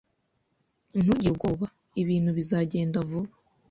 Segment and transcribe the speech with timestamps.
[1.01, 1.65] Ntugire ubwoba.
[2.01, 3.33] Ibintu bizagenda vuba.